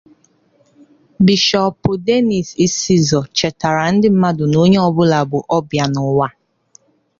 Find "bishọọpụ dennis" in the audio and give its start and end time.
1.25-2.47